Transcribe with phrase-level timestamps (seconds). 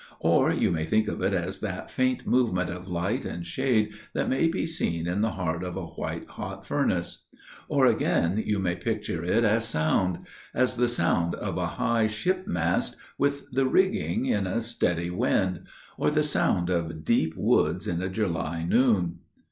[0.21, 4.29] Or you may think of it as that faint movement of light and shade that
[4.29, 7.27] may be seen in the heart of a white hot furnace.
[7.69, 12.95] Or again you may picture it as sound––as the sound of a high ship mast
[13.19, 15.67] with the rigging, in a steady wind;
[15.99, 19.19] or the sound of deep woods in a July noon.